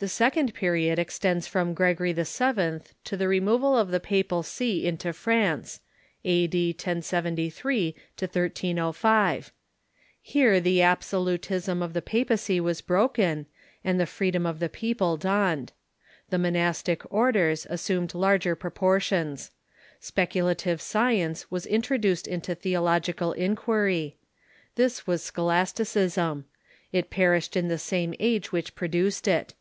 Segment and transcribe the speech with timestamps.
[0.00, 2.22] The second period extends from Gregory VII.
[2.22, 5.80] to the re moval of the papal see into France—
[6.24, 6.70] a.d.
[6.78, 9.52] 1073 1305.
[10.22, 13.46] Here the absolutism of the papacy was broken,
[13.82, 15.72] and the freedom of the people dawned.
[16.30, 19.50] The monastic orders assumed larger proportions.
[20.00, 24.14] Sjieculative science was introduced into theo logical inquir}^
[24.76, 26.44] This was Scholasticism.
[26.92, 29.54] It perished in the same age which produced it.